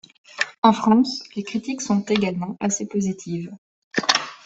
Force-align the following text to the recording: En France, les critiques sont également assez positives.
En 0.63 0.73
France, 0.73 1.21
les 1.35 1.43
critiques 1.43 1.79
sont 1.81 1.99
également 2.05 2.57
assez 2.59 2.87
positives. 2.87 3.55